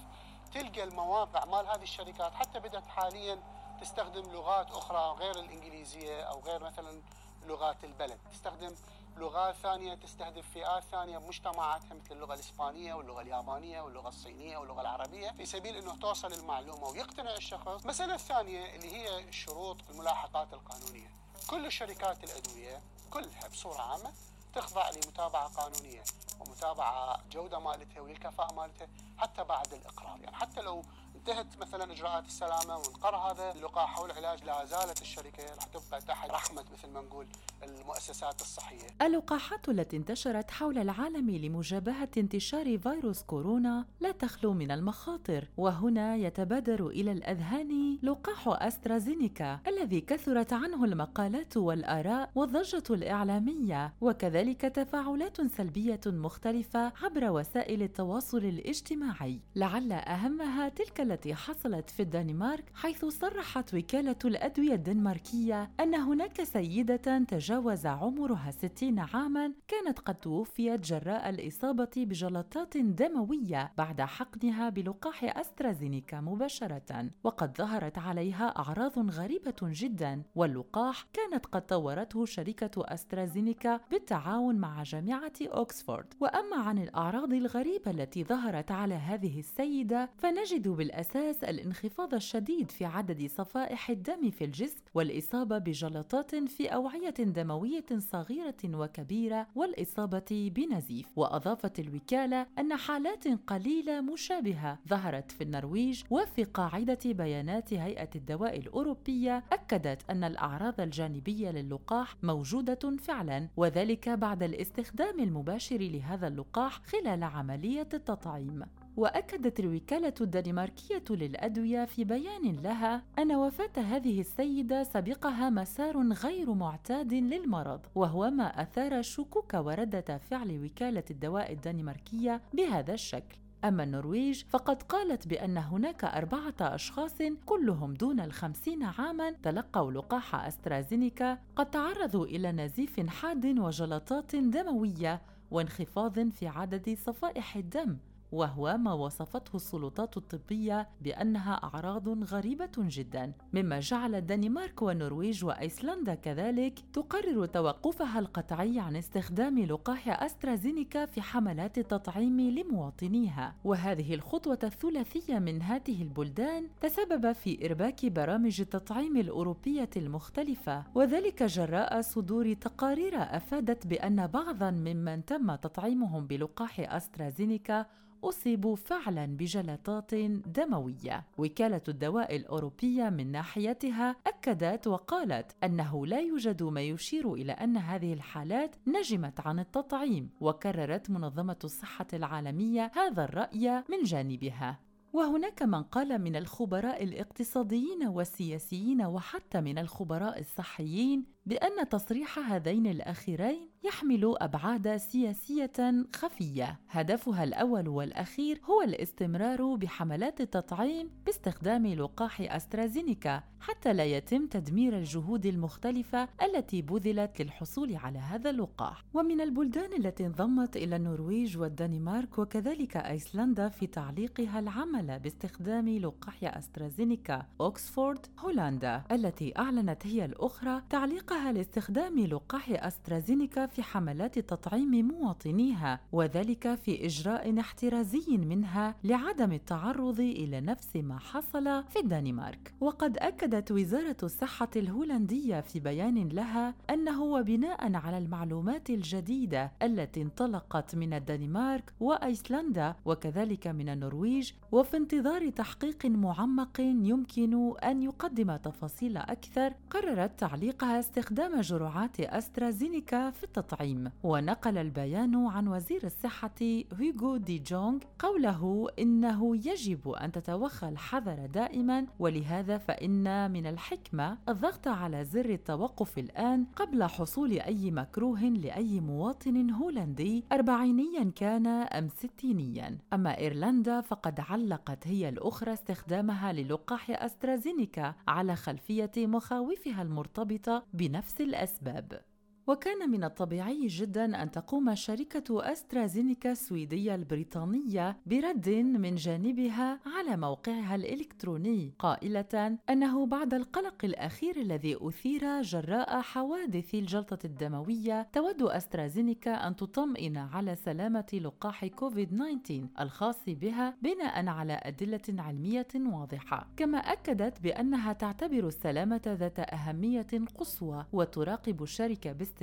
تلقى 0.54 0.84
المواقع 0.84 1.46
مال 1.46 1.68
هذه 1.68 1.84
الشركات 1.84 2.34
حتى 2.34 2.60
بدأت 2.60 2.88
حاليا 2.88 3.57
تستخدم 3.82 4.32
لغات 4.32 4.72
أخرى 4.72 5.16
غير 5.20 5.40
الإنجليزية 5.40 6.22
أو 6.22 6.40
غير 6.42 6.64
مثلا 6.64 7.02
لغات 7.48 7.84
البلد. 7.84 8.20
تستخدم 8.32 8.76
لغات 9.18 9.56
ثانية 9.56 9.94
تستهدف 9.94 10.46
فئات 10.54 10.84
ثانية 10.92 11.18
بمجتمعاتها 11.18 11.94
مثل 11.94 12.12
اللغة 12.16 12.34
الإسبانية 12.34 12.94
واللغة 12.94 13.22
اليابانية 13.22 13.82
واللغة 13.82 14.08
الصينية 14.08 14.58
واللغة 14.58 14.82
العربية 14.82 15.32
في 15.32 15.46
سبيل 15.46 15.76
أنه 15.76 15.96
توصل 15.96 16.34
المعلومة 16.34 16.88
ويقتنع 16.88 17.36
الشخص. 17.36 17.68
المسألة 17.68 18.16
الثانية 18.16 18.76
اللي 18.76 18.96
هي 18.96 19.32
شروط 19.32 19.78
الملاحقات 19.90 20.54
القانونية. 20.54 21.12
كل 21.50 21.72
شركات 21.72 22.24
الأدوية 22.24 22.82
كلها 23.12 23.48
بصورة 23.52 23.82
عامة 23.82 24.14
تخضع 24.54 24.90
لمتابعة 24.90 25.48
قانونية 25.48 26.04
ومتابعة 26.40 27.20
جودة 27.32 27.60
مالتها 27.60 28.02
وللكفاءة 28.02 28.54
مالتها 28.54 28.88
حتى 29.18 29.44
بعد 29.44 29.74
الإقرار. 29.74 30.20
يعني 30.22 30.36
حتى 30.36 30.62
لو 30.62 30.84
انتهت 31.28 31.62
مثلا 31.62 31.92
إجراءات 31.92 32.26
السلامة 32.26 32.78
وانقر 32.78 33.16
هذا 33.16 33.52
اللقاح 33.52 33.98
أو 33.98 34.06
العلاج 34.06 34.44
لا 34.44 34.66
زالت 34.66 35.02
الشركة 35.02 35.44
راح 35.56 35.64
تبقى 35.64 36.02
تحت 36.02 36.30
رحمة 36.30 36.64
مثل 36.74 36.94
ما 36.94 37.02
نقول 37.02 37.26
المؤسسات 37.64 38.42
الصحية. 38.42 38.88
اللقاحات 39.02 39.70
التي 39.70 39.98
انتشرت 39.98 40.52
حول 40.52 40.78
العالم 40.78 41.30
لمجابهة 41.30 42.10
انتشار 42.18 42.78
فيروس 42.78 43.24
كورونا 43.24 43.86
لا 44.00 44.12
تخلو 44.12 44.54
من 44.54 44.72
المخاطر، 44.72 45.48
وهنا 45.58 46.16
يتبادر 46.16 46.88
إلى 46.88 47.12
الأذهان 47.12 48.00
لقاح 48.04 48.48
أسترازينيكا 48.48 49.60
الذي 49.68 50.02
كثرت 50.02 50.54
عنه 50.54 50.84
المقالات 50.84 51.58
والآراء 51.58 52.32
والضجة 52.36 52.84
الإعلامية، 52.90 53.94
وكذلك 54.02 54.62
تفاعلات 54.62 55.42
سلبية 55.42 56.02
مختلفة 56.06 56.94
عبر 57.04 57.32
وسائل 57.32 57.82
التواصل 57.82 58.38
الاجتماعي، 58.38 59.40
لعل 59.56 59.92
أهمها 59.92 60.70
تلك 60.70 61.02
التي 61.02 61.17
حصلت 61.28 61.90
في 61.90 62.02
الدنمارك 62.02 62.64
حيث 62.74 63.06
صرحت 63.06 63.74
وكالة 63.74 64.16
الأدوية 64.26 64.74
الدنماركية 64.74 65.72
أن 65.80 65.96
هناك 65.96 66.44
سيدة 66.44 67.18
تجاوز 67.28 67.86
عمرها 67.86 68.52
60 68.52 69.00
عاما 69.00 69.54
كانت 69.68 70.00
قد 70.00 70.16
توفيت 70.16 70.80
جراء 70.80 71.30
الإصابة 71.30 71.90
بجلطات 71.98 72.78
دموية 72.78 73.72
بعد 73.78 74.02
حقنها 74.02 74.70
بلقاح 74.70 75.38
أسترازينيكا 75.40 76.22
مباشرة. 76.22 77.10
وقد 77.24 77.58
ظهرت 77.58 77.98
عليها 77.98 78.48
أعراض 78.60 79.00
غريبة 79.10 79.56
جدا 79.64 80.24
واللقاح 80.36 81.06
كانت 81.14 81.46
قد 81.46 81.66
طورته 81.66 82.26
شركة 82.26 82.94
أسترازينيكا 82.94 83.80
بالتعاون 83.92 84.56
مع 84.56 84.84
جامعة 84.84 85.34
أوكسفورد 85.42 86.14
وأما 86.20 86.56
عن 86.56 86.78
الأعراض 86.78 87.34
الغريبة 87.34 87.92
التي 87.92 88.24
ظهرت 88.24 88.72
على 88.72 88.96
هذه 88.96 89.40
السيدة 89.40 90.10
فنجد 90.18 90.68
بالأساس 90.68 91.07
الأساس 91.16 91.44
الانخفاض 91.44 92.14
الشديد 92.14 92.72
في 92.72 92.86
عدد 92.86 93.28
صفائح 93.28 93.90
الدم 93.90 94.32
في 94.32 94.44
الجسم 94.44 94.82
والإصابة 94.94 95.58
بجلطات 95.58 96.36
في 96.36 96.68
أوعية 96.68 97.10
دموية 97.10 97.86
صغيرة 97.98 98.58
وكبيرة 98.66 99.48
والإصابة 99.56 100.52
بنزيف. 100.56 101.08
وأضافت 101.16 101.80
الوكالة 101.80 102.48
أن 102.60 102.76
حالات 102.76 103.28
قليلة 103.28 104.02
مشابهة 104.02 104.80
ظهرت 104.90 105.32
في 105.32 105.44
النرويج 105.44 106.04
وفي 106.10 106.44
قاعدة 106.44 107.00
بيانات 107.06 107.74
هيئة 107.74 108.10
الدواء 108.16 108.58
الأوروبية 108.58 109.44
أكدت 109.52 110.10
أن 110.10 110.24
الأعراض 110.24 110.82
الجانبية 110.82 111.52
للقاح 111.52 112.16
موجودة 112.24 112.98
فعلا. 113.00 113.48
وذلك 113.58 114.10
بعد 114.10 114.44
الاستخدام 114.44 115.20
المباشر 115.20 115.78
لهذا 115.78 116.28
اللقاح 116.28 116.82
خلال 116.84 117.24
عملية 117.24 117.90
التطعيم. 117.94 118.64
وأكدت 118.98 119.60
الوكالة 119.60 120.14
الدنماركية 120.22 121.04
للأدوية 121.10 121.86
في 121.86 122.04
بيان 122.04 122.60
لها 122.64 123.04
أن 123.20 123.36
وفاة 123.36 123.82
هذه 123.82 124.20
السيدة 124.20 124.84
سبقها 124.84 125.50
مسار 125.50 126.14
غير 126.14 126.54
معتاد 126.54 127.14
للمرض 127.14 127.80
وهو 127.96 128.30
ما 128.30 128.62
أثار 128.62 129.02
شكوك 129.02 129.54
وردة 129.54 130.18
فعل 130.18 130.64
وكالة 130.66 131.04
الدواء 131.12 131.52
الدنماركية 131.52 132.42
بهذا 132.54 132.94
الشكل. 132.94 133.38
أما 133.64 133.84
النرويج 133.84 134.44
فقد 134.50 134.84
قالت 134.84 135.28
بأن 135.28 135.58
هناك 135.58 136.04
أربعة 136.04 136.56
أشخاص 136.62 137.18
كلهم 137.46 137.94
دون 137.94 138.20
الخمسين 138.20 138.84
عاماً 138.84 139.32
تلقوا 139.32 139.92
لقاح 139.92 140.36
أسترازينيكا 140.36 141.38
قد 141.56 141.70
تعرضوا 141.70 142.26
إلى 142.26 142.52
نزيف 142.52 143.10
حاد 143.10 143.46
وجلطات 143.46 144.36
دموية 144.36 145.22
وانخفاض 145.52 146.30
في 146.30 146.48
عدد 146.48 146.98
صفائح 147.06 147.56
الدم. 147.56 147.98
وهو 148.38 148.78
ما 148.78 148.94
وصفته 148.94 149.56
السلطات 149.56 150.18
الطبية 150.18 150.90
بأنها 151.02 151.54
أعراض 151.54 152.24
غريبة 152.34 152.72
جدا 152.78 153.32
مما 153.54 153.80
جعل 153.80 154.16
الدنمارك 154.16 154.82
والنرويج 154.82 155.46
وأيسلندا 155.46 156.16
كذلك 156.16 156.80
تقرر 156.94 157.46
توقفها 157.46 158.20
القطعي 158.20 158.80
عن 158.80 158.96
استخدام 158.96 159.60
لقاح 159.60 160.24
أسترازينيكا 160.24 161.06
في 161.06 161.22
حملات 161.22 161.78
التطعيم 161.78 162.42
لمواطنيها. 162.42 163.56
وهذه 163.64 164.14
الخطوة 164.14 164.60
الثلاثية 164.64 165.40
من 165.40 165.62
هذه 165.62 166.02
البلدان 166.02 166.68
تسبب 166.82 167.32
في 167.32 167.66
إرباك 167.66 168.06
برامج 168.06 168.62
التطعيم 168.62 169.18
الأوروبية 169.18 169.90
المختلفة. 169.98 170.84
وذلك 170.96 171.44
جراء 171.44 172.02
صدور 172.02 172.54
تقارير 172.54 173.14
أفادت 173.18 173.88
بأن 173.88 174.28
بعضا 174.28 174.72
ممن 174.72 175.26
تم 175.26 175.56
تطعيمهم 175.56 176.28
بلقاح 176.28 176.80
أسترازينيكا 176.80 177.86
أصيبوا 178.24 178.76
فعلا 178.76 179.26
بجلطات 179.26 180.16
دموية. 180.46 181.26
وكالة 181.38 181.82
الدواء 181.88 182.36
الأوروبية 182.36 183.10
من 183.10 183.32
ناحيتها 183.32 184.16
أكدت 184.28 184.88
وقالت 184.88 185.56
أنه 185.64 186.06
لا 186.06 186.20
يوجد 186.20 186.64
ما 186.64 186.82
يشير 186.82 187.34
إلى 187.34 187.52
أن 187.52 187.78
هذه 187.78 188.14
الحالات 188.14 188.76
نجمت 188.88 189.40
عن 189.40 189.60
التطعيم، 189.60 190.30
وكررت 190.42 191.10
منظمة 191.10 191.60
الصحة 191.64 192.08
العالمية 192.14 192.92
هذا 192.96 193.24
الرأي 193.24 193.84
من 193.90 194.04
جانبها. 194.04 194.80
وهناك 195.14 195.64
من 195.64 195.84
قال 195.84 196.22
من 196.22 196.36
الخبراء 196.36 197.04
الاقتصاديين 197.04 198.08
والسياسيين 198.08 199.02
وحتى 199.02 199.62
من 199.62 199.78
الخبراء 199.78 200.40
الصحيين 200.40 201.26
بأن 201.48 201.90
تصريح 201.90 202.40
هذين 202.40 202.88
الأخيرين 202.88 203.70
يحمل 203.84 204.36
أبعاد 204.38 204.98
سياسية 204.98 206.06
خفية. 206.16 206.80
هدفها 206.90 207.44
الأول 207.44 207.88
والأخير 207.88 208.62
هو 208.66 208.82
الاستمرار 208.82 209.76
بحملات 209.76 210.42
التطعيم 210.42 211.10
باستخدام 211.26 211.88
لقاح 211.88 212.42
أسترازينيكا 212.42 213.44
حتى 213.60 213.94
لا 213.94 214.06
يتم 214.06 214.48
تدمير 214.48 214.98
الجهود 214.98 215.46
المختلفة 215.46 216.28
التي 216.42 216.82
بذلت 216.82 217.42
للحصول 217.42 217.96
على 217.96 218.20
هذا 218.20 218.50
اللقاح. 218.50 219.04
ومن 219.14 219.42
البلدان 219.42 219.94
التي 219.94 220.26
انضمت 220.26 220.78
إلى 220.78 220.96
النرويج 220.96 221.58
والدنمارك 221.58 222.40
وكذلك 222.40 222.98
أيسلندا 222.98 223.70
في 223.70 223.88
تعليقها 223.88 224.60
العمل 224.60 225.20
باستخدام 225.20 225.90
لقاح 225.90 226.38
أسترازينيكا 226.44 227.46
أوكسفورد 227.62 228.26
هولندا 228.40 229.04
التي 229.12 229.54
أعلنت 229.60 230.08
هي 230.08 230.26
الأخرى 230.26 230.82
تعليقها 230.90 231.37
لاستخدام 231.46 232.20
لقاح 232.20 232.70
أسترازينيكا 232.70 233.66
في 233.66 233.84
حملات 233.84 234.40
تطعيم 234.40 235.08
مواطنيها 235.08 236.00
وذلك 236.12 236.76
في 236.76 237.06
إجراء 237.06 237.60
احترازي 237.60 238.38
منها 238.38 238.96
لعدم 239.04 239.52
التعرض 239.52 240.20
إلى 240.20 240.62
نفس 240.62 240.96
ما 240.96 241.20
حصل 241.20 241.84
في 241.84 242.00
الدنمارك. 242.00 242.74
وقد 242.82 243.18
أكدت 243.18 243.72
وزارة 243.72 244.18
الصحة 244.24 244.70
الهولندية 244.76 245.62
في 245.62 245.80
بيان 245.80 246.30
لها 246.30 246.74
أنه 246.90 247.24
وبناء 247.24 247.96
على 247.96 248.18
المعلومات 248.18 248.90
الجديدة 248.90 249.72
التي 249.82 250.22
انطلقت 250.22 250.96
من 250.96 251.14
الدنمارك 251.14 251.94
وأيسلندا 252.00 252.96
وكذلك 253.06 253.68
من 253.68 253.90
النرويج 253.90 254.52
وفي 254.72 254.98
انتظار 254.98 255.50
تحقيق 255.50 256.06
معمق 256.06 256.80
يمكن 256.80 257.74
أن 257.84 258.04
يقدم 258.04 258.56
تفاصيل 258.56 259.18
أكثر 259.18 259.74
قررت 259.90 260.40
تعليقها 260.40 261.00
استخدام 261.00 261.27
جرعات 261.34 262.20
أسترازينيكا 262.20 263.30
في 263.30 263.44
التطعيم 263.44 264.12
ونقل 264.24 264.78
البيان 264.78 265.48
عن 265.48 265.68
وزير 265.68 266.04
الصحة 266.04 266.56
هيغو 267.00 267.38
دي 267.38 267.60
جونغ 267.60 268.00
قوله 268.20 268.88
إنه 269.00 269.56
يجب 269.56 270.10
أن 270.10 270.32
تتوخى 270.32 270.90
الحذر 270.90 271.46
دائما 271.46 272.06
ولهذا 272.20 272.78
فإن 272.78 273.52
من 273.52 273.66
الحكمة 273.68 274.38
الضغط 274.50 274.88
على 274.88 275.26
زر 275.26 275.50
التوقف 275.50 276.18
الآن 276.18 276.66
قبل 276.76 277.04
حصول 277.04 277.52
أي 277.52 277.92
مكروه 277.92 278.40
لأي 278.42 279.00
مواطن 279.00 279.70
هولندي 279.70 280.44
أربعينيا 280.52 281.32
كان 281.36 281.68
أم 281.68 282.10
ستينيا. 282.10 282.98
أما 283.14 283.38
إيرلندا 283.38 284.02
فقد 284.02 284.40
علقت 284.40 285.08
هي 285.08 285.30
الأخرى 285.30 285.74
استخدامها 285.74 286.54
للقاح 286.54 287.12
أسترازينيكا 287.24 288.14
على 288.28 288.56
خلفية 288.56 289.12
مخاوفها 289.18 290.02
المرتبطة 290.02 290.84
بنفس 291.08 291.42
الأسباب. 291.42 292.22
وكان 292.68 293.10
من 293.10 293.24
الطبيعي 293.24 293.88
جدا 293.88 294.44
أن 294.44 294.52
تقوم 294.52 294.96
شركة 294.96 295.72
أسترازينيكا 295.72 296.52
السويدية 296.52 297.16
البريطانية 297.16 298.18
برد 298.26 298.70
من 298.70 299.16
جانبها 299.16 300.00
على 300.06 300.38
موقعها 300.38 300.96
الإلكتروني 300.96 301.94
قائلة 302.00 302.78
أنه 302.90 303.26
بعد 303.26 303.54
القلق 303.54 304.06
الأخير 304.06 304.58
الذي 304.58 304.98
أثير 305.02 305.62
جراء 305.62 306.22
حوادث 306.22 306.96
الجلطة 306.96 307.40
الدموية 307.46 308.28
تود 308.34 308.62
أسترازينيكا 308.62 309.68
أن 309.68 309.76
تطمئن 309.76 310.38
على 310.38 310.76
سلامة 310.76 311.28
لقاح 311.34 311.86
كوفيد-19 311.86 312.72
الخاص 313.00 313.44
بها 313.48 313.96
بناء 314.02 314.48
على 314.48 314.80
أدلة 314.84 315.22
علمية 315.30 315.88
واضحة. 315.96 316.68
كما 316.78 316.98
أكدت 316.98 317.62
بأنها 317.62 318.14
تعتبر 318.14 318.68
السلامة 318.68 319.22
ذات 319.28 319.60
أهمية 319.60 320.28
قصوى 320.60 321.06
وتراقب 321.14 321.84
الشركة 321.84 322.32
باستمرار 322.32 322.57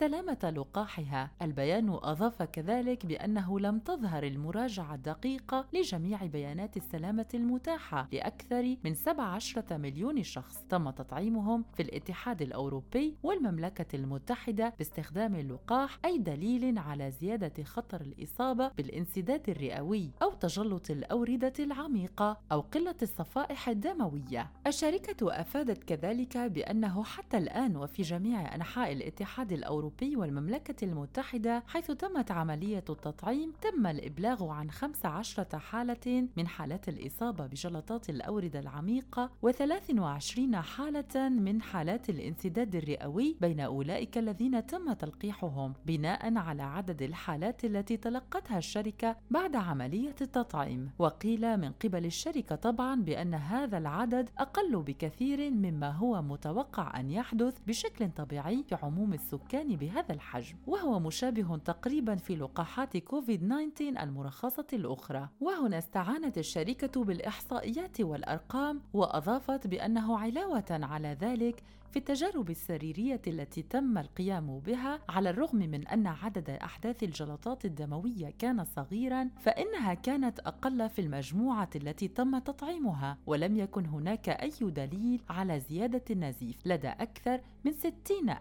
سلامة 0.00 0.52
لقاحها. 0.56 1.30
البيان 1.42 1.88
أضاف 1.88 2.42
كذلك 2.42 3.06
بأنه 3.06 3.60
لم 3.60 3.78
تظهر 3.78 4.22
المراجعة 4.22 4.94
الدقيقة 4.94 5.66
لجميع 5.72 6.24
بيانات 6.24 6.76
السلامة 6.76 7.26
المتاحة 7.34 8.08
لأكثر 8.12 8.76
من 8.84 8.94
17 8.94 9.78
مليون 9.78 10.22
شخص 10.22 10.64
تم 10.70 10.90
تطعيمهم 10.90 11.64
في 11.74 11.82
الاتحاد 11.82 12.42
الأوروبي 12.42 13.16
والمملكة 13.22 13.96
المتحدة 13.96 14.74
باستخدام 14.78 15.34
اللقاح 15.34 15.98
أي 16.04 16.18
دليل 16.18 16.78
على 16.78 17.10
زيادة 17.10 17.64
خطر 17.64 18.00
الإصابة 18.00 18.68
بالانسداد 18.68 19.50
الرئوي 19.50 20.10
أو 20.22 20.32
تجلط 20.32 20.90
الأوردة 20.90 21.52
العميقة 21.58 22.40
أو 22.52 22.60
قلة 22.60 22.96
الصفائح 23.02 23.68
الدموية. 23.68 24.50
الشركة 24.66 25.40
أفادت 25.40 25.84
كذلك 25.84 26.36
بأنه 26.38 27.04
حتى 27.04 27.38
الآن 27.38 27.76
وفي 27.76 28.02
جميع 28.02 28.54
أنحاء 28.54 28.92
الاتحاد 28.92 29.27
الاتحاد 29.28 29.52
الأوروبي 29.52 30.16
والمملكة 30.16 30.84
المتحدة 30.84 31.62
حيث 31.66 31.90
تمت 31.90 32.30
عملية 32.30 32.84
التطعيم 32.90 33.52
تم 33.60 33.86
الإبلاغ 33.86 34.48
عن 34.48 34.70
15 34.70 35.58
حالة 35.58 36.28
من 36.36 36.46
حالات 36.46 36.88
الإصابة 36.88 37.46
بجلطات 37.46 38.10
الأوردة 38.10 38.60
العميقة 38.60 39.30
و23 39.46 40.56
حالة 40.56 41.28
من 41.28 41.62
حالات 41.62 42.10
الانسداد 42.10 42.74
الرئوي 42.74 43.36
بين 43.40 43.60
أولئك 43.60 44.18
الذين 44.18 44.66
تم 44.66 44.92
تلقيحهم 44.92 45.74
بناء 45.86 46.36
على 46.36 46.62
عدد 46.62 47.02
الحالات 47.02 47.64
التي 47.64 47.96
تلقتها 47.96 48.58
الشركة 48.58 49.16
بعد 49.30 49.56
عملية 49.56 50.14
التطعيم. 50.20 50.90
وقيل 50.98 51.56
من 51.56 51.72
قبل 51.72 52.06
الشركة 52.06 52.56
طبعا 52.56 53.02
بأن 53.02 53.34
هذا 53.34 53.78
العدد 53.78 54.30
أقل 54.38 54.82
بكثير 54.82 55.50
مما 55.50 55.90
هو 55.90 56.22
متوقع 56.22 57.00
أن 57.00 57.10
يحدث 57.10 57.58
بشكل 57.66 58.10
طبيعي 58.10 58.64
في 58.68 58.74
عموم 58.82 59.07
التعمم 59.08 59.14
السكاني 59.14 59.76
بهذا 59.76 60.14
الحجم 60.14 60.56
وهو 60.66 61.00
مشابه 61.00 61.56
تقريبا 61.56 62.16
في 62.16 62.36
لقاحات 62.36 62.96
كوفيد 62.96 63.40
19 63.40 64.02
المرخصة 64.02 64.66
الأخرى. 64.72 65.28
وهنا 65.40 65.78
استعانت 65.78 66.38
الشركة 66.38 67.04
بالإحصائيات 67.04 68.00
والأرقام 68.00 68.80
وأضافت 68.92 69.66
بأنه 69.66 70.18
علاوة 70.18 70.64
على 70.70 71.16
ذلك 71.20 71.62
في 71.90 71.98
التجارب 71.98 72.50
السريرية 72.50 73.20
التي 73.26 73.62
تم 73.62 73.98
القيام 73.98 74.58
بها 74.58 75.00
على 75.08 75.30
الرغم 75.30 75.58
من 75.58 75.86
أن 75.86 76.06
عدد 76.06 76.50
أحداث 76.50 77.02
الجلطات 77.02 77.64
الدموية 77.64 78.34
كان 78.38 78.64
صغيرا 78.64 79.30
فإنها 79.40 79.94
كانت 79.94 80.40
أقل 80.40 80.88
في 80.88 81.00
المجموعة 81.00 81.70
التي 81.76 82.08
تم 82.08 82.38
تطعيمها. 82.38 83.18
ولم 83.26 83.56
يكن 83.56 83.86
هناك 83.86 84.28
أي 84.28 84.52
دليل 84.60 85.20
على 85.28 85.60
زيادة 85.60 86.02
النزيف 86.10 86.56
لدى 86.66 86.88
أكثر 86.88 87.40
من 87.64 87.72
60 87.72 87.92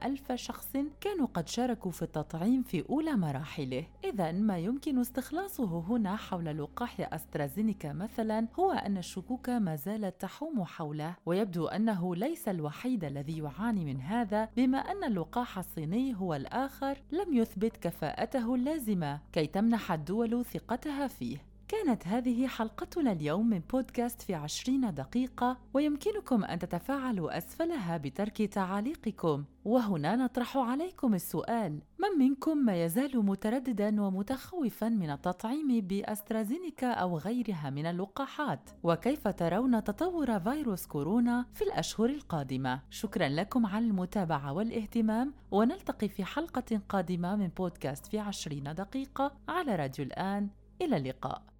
ألف 0.03 0.32
شخص 0.58 0.78
كانوا 1.02 1.28
قد 1.34 1.48
شاركوا 1.48 1.91
في 1.91 2.02
التطعيم 2.02 2.63
في 2.63 2.89
أولى 2.89 3.15
مراحله. 3.15 3.86
إذا 4.04 4.32
ما 4.32 4.58
يمكن 4.58 5.00
استخلاصه 5.00 5.80
هنا 5.80 6.15
حول 6.15 6.58
لقاح 6.58 7.13
أسترازينيكا 7.13 7.93
مثلا 7.93 8.48
هو 8.60 8.72
أن 8.72 8.98
الشكوك 8.98 9.50
ما 9.50 9.76
زالت 9.76 10.22
تحوم 10.22 10.63
حوله 10.63 11.15
ويبدو 11.26 11.67
أنه 11.67 12.15
ليس 12.15 12.48
الوحيد 12.48 13.04
الذي 13.04 13.38
يعاني 13.38 13.86
من 13.86 14.02
هذا 14.02 14.50
بما 14.58 14.78
أن 14.78 15.04
اللقاح 15.04 15.58
الصيني 15.58 16.15
هو 16.15 16.34
الآخر 16.34 16.98
لم 17.12 17.34
يثبت 17.34 17.78
كفاءته 17.78 18.56
اللازمة 18.56 19.20
كي 19.34 19.48
تمنح 19.48 19.91
الدول 19.91 20.46
ثقتها 20.46 21.08
فيه. 21.08 21.46
كانت 21.67 22.08
هذه 22.08 22.47
حلقتنا 22.47 23.12
اليوم 23.12 23.49
من 23.49 23.60
بودكاست 23.60 24.21
في 24.21 24.36
عشرين 24.36 24.93
دقيقة 24.93 25.58
ويمكنكم 25.73 26.43
أن 26.43 26.60
تتفاعلوا 26.60 27.38
أسفلها 27.38 27.97
بترك 27.97 28.41
تعاليقكم 28.41 29.43
وهنا 29.65 30.15
نطرح 30.15 30.58
عليكم 30.58 31.13
السؤال 31.13 31.82
من 31.99 32.19
منكم 32.19 32.58
ما 32.58 32.84
يزال 32.86 33.25
مترددا 33.25 34.01
ومتخوفا 34.01 34.89
من 34.89 35.10
التطعيم 35.10 35.82
بأسترازينيكا 35.82 36.91
أو 36.91 37.17
غيرها 37.17 37.69
من 37.69 37.86
اللقاحات؟ 37.86 38.69
وكيف 38.84 39.27
ترون 39.27 39.84
تطور 39.84 40.39
فيروس 40.39 40.86
كورونا 40.86 41.45
في 41.53 41.63
الأشهر 41.63 42.10
القادمة؟ 42.10 42.82
شكرا 42.89 43.30
لكم 43.30 43.65
على 43.65 43.86
المتابعة 43.86 44.53
والاهتمام 44.53 45.34
ونلتقي 45.51 46.08
في 46.08 46.23
حلقة 46.25 46.82
قادمة 46.89 47.36
من 47.36 47.47
بودكاست 47.47 48.06
في 48.06 48.19
عشرين 48.19 48.75
دقيقة 48.75 49.32
على 49.47 49.75
راديو 49.75 50.06
الآن. 50.06 50.49
إلى 50.82 50.97
اللقاء. 50.97 51.57